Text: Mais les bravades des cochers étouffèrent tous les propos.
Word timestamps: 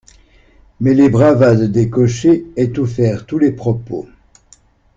Mais 0.79 0.95
les 0.95 1.09
bravades 1.09 1.71
des 1.71 1.91
cochers 1.91 2.45
étouffèrent 2.55 3.27
tous 3.27 3.37
les 3.37 3.51
propos. 3.51 4.09